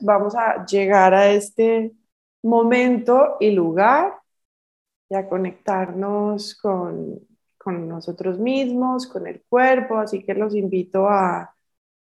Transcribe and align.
Vamos 0.00 0.34
a 0.34 0.64
llegar 0.66 1.14
a 1.14 1.30
este 1.30 1.92
momento 2.42 3.36
y 3.40 3.50
lugar 3.52 4.14
y 5.08 5.14
a 5.16 5.28
conectarnos 5.28 6.56
con, 6.56 7.20
con 7.58 7.88
nosotros 7.88 8.38
mismos, 8.38 9.06
con 9.06 9.26
el 9.26 9.42
cuerpo, 9.48 9.98
así 9.98 10.24
que 10.24 10.34
los 10.34 10.54
invito 10.54 11.08
a, 11.08 11.54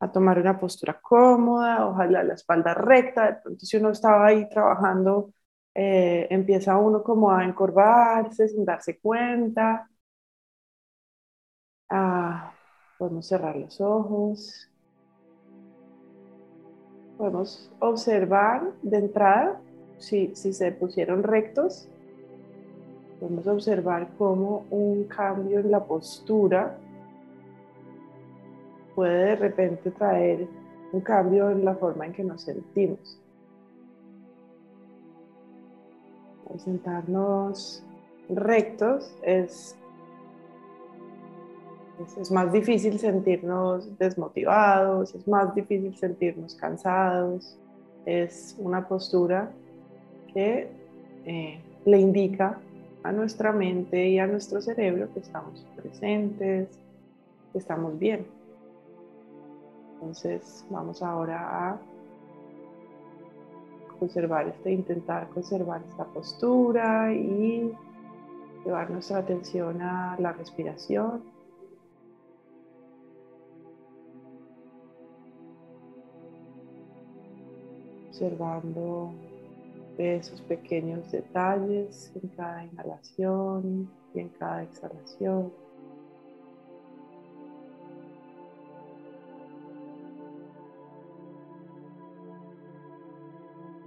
a 0.00 0.12
tomar 0.12 0.38
una 0.40 0.58
postura 0.60 1.00
cómoda, 1.00 1.86
ojalá 1.88 2.22
la 2.24 2.34
espalda 2.34 2.74
recta, 2.74 3.26
de 3.28 3.34
pronto 3.42 3.66
si 3.66 3.76
uno 3.78 3.90
estaba 3.90 4.26
ahí 4.28 4.48
trabajando, 4.50 5.32
eh, 5.74 6.28
empieza 6.30 6.76
uno 6.78 7.02
como 7.04 7.32
a 7.32 7.44
encorvarse 7.44 8.48
sin 8.48 8.64
darse 8.66 9.00
cuenta. 9.00 9.88
Ah, 11.90 12.54
podemos 12.98 13.26
cerrar 13.28 13.54
los 13.56 13.80
ojos. 13.82 14.69
Podemos 17.20 17.70
observar 17.80 18.72
de 18.80 18.96
entrada 18.96 19.60
si, 19.98 20.34
si 20.34 20.54
se 20.54 20.72
pusieron 20.72 21.22
rectos. 21.22 21.86
Podemos 23.20 23.46
observar 23.46 24.08
cómo 24.16 24.64
un 24.70 25.04
cambio 25.04 25.58
en 25.58 25.70
la 25.70 25.84
postura 25.84 26.78
puede 28.94 29.26
de 29.26 29.36
repente 29.36 29.90
traer 29.90 30.48
un 30.92 31.02
cambio 31.02 31.50
en 31.50 31.62
la 31.62 31.74
forma 31.74 32.06
en 32.06 32.14
que 32.14 32.24
nos 32.24 32.40
sentimos. 32.40 33.20
Sentarnos 36.56 37.84
rectos 38.30 39.14
es, 39.22 39.76
es, 42.18 42.30
más 42.30 42.52
difícil 42.52 42.98
sentirnos 42.98 43.98
desmotivados, 43.98 45.14
es 45.14 45.26
más 45.28 45.54
difícil 45.54 45.96
sentirnos 45.96 46.54
cansados. 46.54 47.56
Es 48.06 48.56
una 48.58 48.86
postura 48.88 49.50
que 50.32 50.68
eh, 51.26 51.60
le 51.84 51.98
indica 51.98 52.58
a 53.02 53.12
nuestra 53.12 53.52
mente 53.52 54.08
y 54.08 54.18
a 54.18 54.26
nuestro 54.26 54.60
cerebro 54.60 55.12
que 55.12 55.20
estamos 55.20 55.66
presentes, 55.76 56.68
que 57.52 57.58
estamos 57.58 57.98
bien. 57.98 58.26
Entonces 59.94 60.64
vamos 60.70 61.02
ahora 61.02 61.70
a 61.70 61.78
conservar 63.98 64.48
este, 64.48 64.72
intentar 64.72 65.28
conservar 65.28 65.82
esta 65.88 66.04
postura 66.04 67.12
y 67.12 67.70
llevar 68.64 68.90
nuestra 68.90 69.18
atención 69.18 69.82
a 69.82 70.16
la 70.18 70.32
respiración. 70.32 71.22
Observando 78.20 79.14
esos 79.96 80.42
pequeños 80.42 81.10
detalles 81.10 82.12
en 82.22 82.28
cada 82.36 82.66
inhalación 82.66 83.90
y 84.12 84.20
en 84.20 84.28
cada 84.28 84.62
exhalación. 84.62 85.50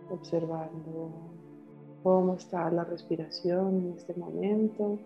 observando 0.09 1.11
cómo 2.02 2.36
está 2.36 2.72
la 2.72 2.84
respiración 2.86 3.81
en 3.81 3.94
este 3.98 4.16
momento. 4.16 4.98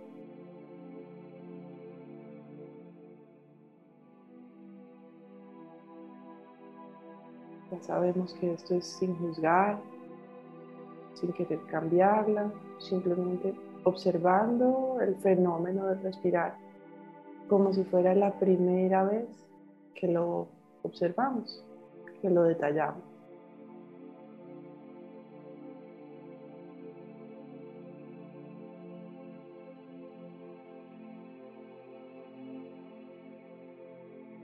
Sabemos 7.81 8.33
que 8.36 8.53
esto 8.53 8.75
es 8.75 8.86
sin 8.86 9.16
juzgar, 9.16 9.80
sin 11.14 11.31
querer 11.33 11.59
cambiarla, 11.70 12.52
simplemente 12.80 13.53
observando 13.83 14.97
el 15.02 15.16
fenómeno 15.17 15.88
de 15.88 15.95
respirar 15.95 16.55
como 17.48 17.73
si 17.73 17.83
fuera 17.86 18.14
la 18.14 18.32
primera 18.37 19.04
vez 19.04 19.27
que 19.95 20.08
lo 20.08 20.48
observamos, 20.83 21.64
que 22.21 22.30
lo 22.30 22.43
detallamos. 22.43 23.04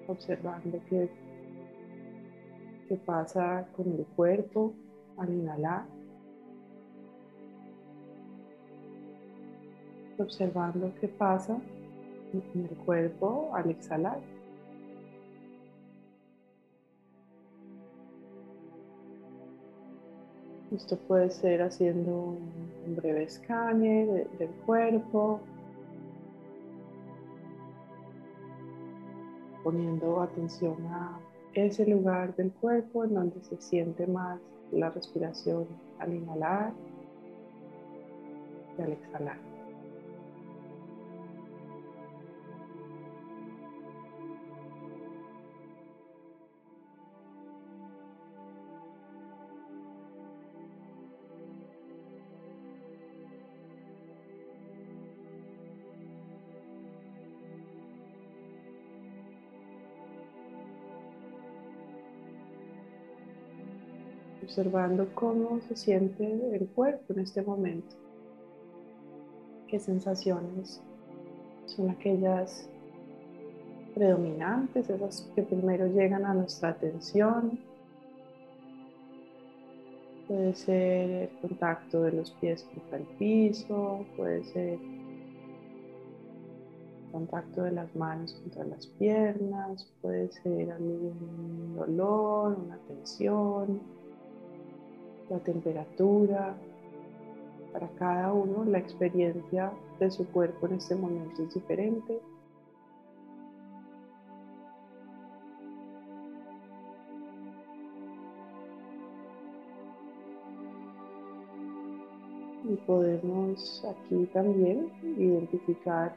observando 0.08 0.80
qué, 0.90 1.10
qué 2.88 2.96
pasa 2.96 3.68
con 3.76 3.88
el 3.88 4.06
cuerpo 4.16 4.74
al 5.18 5.34
inhalar. 5.34 5.86
Observando 10.18 10.92
qué 11.00 11.08
pasa 11.08 11.58
en 12.34 12.68
el 12.70 12.78
cuerpo 12.78 13.52
al 13.54 13.70
exhalar. 13.70 14.20
Esto 20.76 20.98
puede 20.98 21.30
ser 21.30 21.62
haciendo 21.62 22.36
un 22.86 22.96
breve 22.96 23.24
escáner 23.24 24.28
del 24.40 24.50
cuerpo, 24.66 25.40
poniendo 29.64 30.20
atención 30.22 30.84
a 30.88 31.20
ese 31.54 31.86
lugar 31.86 32.36
del 32.36 32.52
cuerpo 32.52 33.04
en 33.04 33.14
donde 33.14 33.42
se 33.42 33.58
siente 33.58 34.08
más 34.08 34.40
la 34.72 34.90
respiración 34.90 35.68
al 36.00 36.14
inhalar 36.14 36.74
y 38.78 38.82
al 38.82 38.92
exhalar. 38.94 39.53
Observando 64.44 65.08
cómo 65.16 65.60
se 65.62 65.76
siente 65.76 66.56
el 66.56 66.68
cuerpo 66.68 67.14
en 67.14 67.20
este 67.20 67.42
momento. 67.42 67.96
¿Qué 69.68 69.80
sensaciones 69.80 70.82
son 71.66 71.90
aquellas 71.90 72.70
predominantes, 73.96 74.90
esas 74.90 75.30
que 75.36 75.44
primero 75.44 75.88
llegan 75.88 76.26
a 76.26 76.34
nuestra 76.34 76.70
atención? 76.70 77.60
Puede 80.28 80.56
ser 80.56 81.10
el 81.10 81.30
contacto 81.42 82.04
de 82.04 82.14
los 82.14 82.32
pies 82.32 82.64
contra 82.64 82.98
el 82.98 83.06
piso, 83.18 84.06
puede 84.16 84.44
ser 84.46 84.74
el 84.74 84.80
contacto 87.12 87.64
de 87.64 87.72
las 87.72 87.96
manos 87.96 88.34
contra 88.34 88.64
las 88.66 88.88
piernas, 88.88 89.92
puede 90.02 90.32
ser 90.32 90.72
algún 90.72 91.76
dolor, 91.76 92.58
una 92.66 92.78
tensión, 92.88 93.82
la 95.34 95.40
temperatura. 95.40 96.56
Para 97.72 97.88
cada 97.98 98.32
uno 98.32 98.64
la 98.66 98.78
experiencia 98.78 99.74
de 100.00 100.12
su 100.12 100.28
cuerpo 100.28 100.68
en 100.68 100.74
este 100.74 100.96
momento 100.96 101.42
es 101.42 101.54
diferente. 101.54 102.20
Y 112.66 112.76
podemos 112.88 113.84
aquí 113.86 114.26
también 114.28 114.92
identificar 115.18 116.16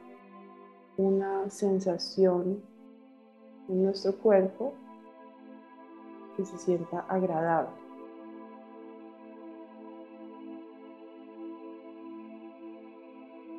una 0.95 1.49
sensación 1.49 2.61
en 3.67 3.83
nuestro 3.83 4.15
cuerpo 4.15 4.73
que 6.35 6.45
se 6.45 6.57
sienta 6.57 6.99
agradable. 7.09 7.86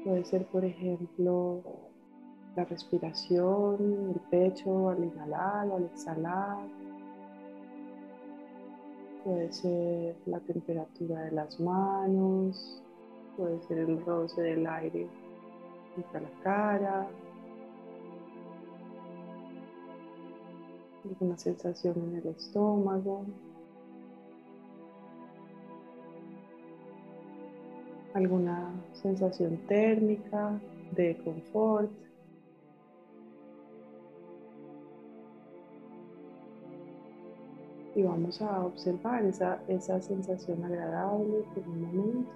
Puede 0.08 0.25
ser, 0.25 0.46
por 0.46 0.64
ejemplo, 0.64 1.60
la 2.56 2.64
respiración, 2.64 4.14
el 4.14 4.20
pecho 4.31 4.88
al 4.88 5.05
inhalar 5.05 5.69
o 5.69 5.76
al 5.76 5.84
exhalar. 5.84 6.66
Puede 9.22 9.52
ser 9.52 10.16
la 10.25 10.40
temperatura 10.40 11.25
de 11.25 11.32
las 11.32 11.60
manos, 11.60 12.82
puede 13.37 13.60
ser 13.64 13.81
el 13.81 14.02
roce 14.06 14.40
del 14.40 14.66
aire 14.66 15.06
contra 15.94 16.20
la 16.22 16.31
cara, 16.43 17.06
alguna 21.05 21.37
sensación 21.37 21.96
en 21.99 22.16
el 22.16 22.28
estómago. 22.28 23.26
Alguna 28.19 28.73
sensación 28.93 29.56
térmica 29.69 30.61
de 30.93 31.17
confort. 31.25 31.91
Y 37.94 38.03
vamos 38.03 38.41
a 38.43 38.65
observar 38.65 39.25
esa, 39.25 39.61
esa 39.67 40.00
sensación 40.00 40.65
agradable 40.65 41.44
por 41.55 41.67
un 41.67 41.82
momento, 41.82 42.31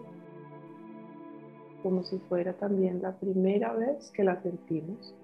como 1.82 2.02
si 2.04 2.18
fuera 2.18 2.52
también 2.54 3.00
la 3.02 3.12
primera 3.12 3.72
vez 3.74 4.10
que 4.12 4.24
la 4.24 4.40
sentimos. 4.42 5.14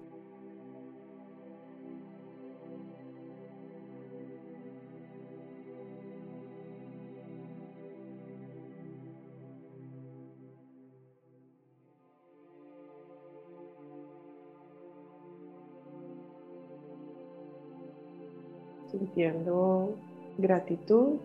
Sintiendo 18.99 19.95
gratitud 20.37 21.17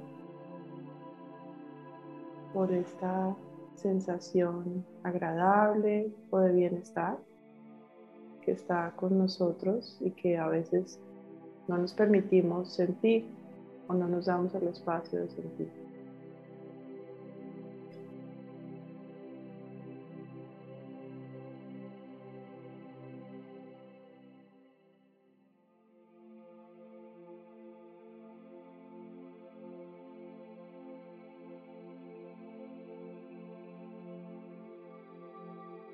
por 2.52 2.72
esta 2.72 3.34
sensación 3.74 4.84
agradable 5.02 6.12
o 6.30 6.38
de 6.38 6.52
bienestar 6.52 7.18
que 8.42 8.52
está 8.52 8.92
con 8.94 9.18
nosotros 9.18 9.98
y 10.00 10.12
que 10.12 10.38
a 10.38 10.46
veces 10.48 11.00
no 11.66 11.78
nos 11.78 11.92
permitimos 11.94 12.72
sentir 12.72 13.26
o 13.88 13.94
no 13.94 14.06
nos 14.06 14.26
damos 14.26 14.54
el 14.54 14.68
espacio 14.68 15.20
de 15.20 15.28
sentir. 15.30 15.83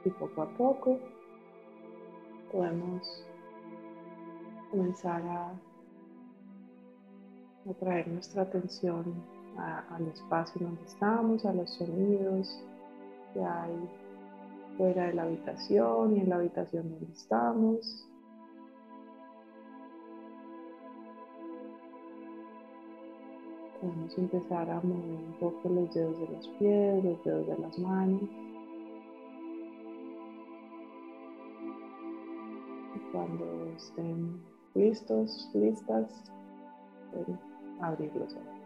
Y 0.05 0.11
poco 0.11 0.43
a 0.43 0.49
poco 0.57 0.99
podemos 2.53 3.25
comenzar 4.71 5.23
a, 5.23 5.53
traer 7.79 8.09
nuestra 8.09 8.43
atención 8.43 9.15
al 9.57 10.07
espacio 10.09 10.67
donde 10.67 10.83
estamos, 10.85 11.45
a 11.45 11.53
los 11.53 11.71
sonidos 11.75 12.65
que 13.33 13.45
hay 13.45 13.89
fuera 14.77 15.07
de 15.07 15.15
la 15.15 15.23
habitación 15.25 16.17
y 16.17 16.21
en 16.21 16.31
la 16.31 16.37
habitación 16.37 16.91
donde 16.91 17.13
estamos. 17.13 18.09
Podemos 23.81 24.19
empezar 24.19 24.71
a 24.71 24.81
mover 24.81 25.21
un 25.21 25.37
poco 25.39 25.69
los 25.69 25.95
dedos 25.95 26.19
de 26.19 26.29
los 26.29 26.49
pies, 26.59 27.05
los 27.05 27.25
dedos 27.25 27.47
de 27.47 27.59
las 27.59 27.79
manos. 27.79 28.50
Cuando 33.13 33.67
estén 33.77 34.41
listos, 34.75 35.51
listas, 35.55 36.33
pueden 37.13 37.39
abrir 37.81 38.15
los 38.17 38.35
ojos. 38.35 38.60